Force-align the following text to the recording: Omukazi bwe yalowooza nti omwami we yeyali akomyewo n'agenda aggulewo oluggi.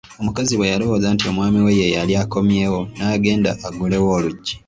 Omukazi 0.21 0.53
bwe 0.55 0.71
yalowooza 0.73 1.07
nti 1.13 1.23
omwami 1.31 1.59
we 1.65 1.77
yeyali 1.81 2.13
akomyewo 2.23 2.81
n'agenda 2.97 3.49
aggulewo 3.67 4.07
oluggi. 4.17 4.53